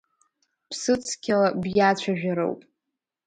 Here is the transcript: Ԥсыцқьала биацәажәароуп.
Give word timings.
Ԥсыцқьала 0.69 1.47
биацәажәароуп. 1.61 2.61